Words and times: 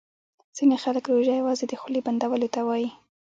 ځیني 0.55 0.77
خلګ 0.83 1.03
روژه 1.13 1.33
یوازي 1.35 1.65
د 1.67 1.73
خولې 1.81 2.01
بندولو 2.05 2.47
ته 2.53 2.59
وايي 2.67 2.89